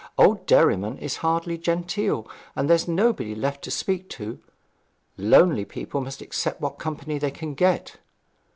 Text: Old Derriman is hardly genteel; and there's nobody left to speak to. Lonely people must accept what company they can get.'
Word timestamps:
Old 0.17 0.47
Derriman 0.47 0.97
is 0.97 1.17
hardly 1.17 1.59
genteel; 1.59 2.27
and 2.55 2.67
there's 2.67 2.87
nobody 2.87 3.35
left 3.35 3.63
to 3.65 3.69
speak 3.69 4.09
to. 4.09 4.39
Lonely 5.15 5.63
people 5.63 6.01
must 6.01 6.21
accept 6.23 6.59
what 6.59 6.79
company 6.79 7.19
they 7.19 7.29
can 7.29 7.53
get.' 7.53 7.97